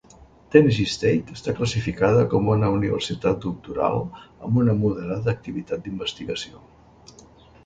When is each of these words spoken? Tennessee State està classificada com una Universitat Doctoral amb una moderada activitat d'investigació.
Tennessee 0.53 0.93
State 0.93 1.35
està 1.39 1.53
classificada 1.59 2.23
com 2.31 2.49
una 2.53 2.71
Universitat 2.77 3.37
Doctoral 3.45 4.01
amb 4.49 4.59
una 4.63 4.77
moderada 4.81 5.33
activitat 5.37 5.85
d'investigació. 5.87 6.65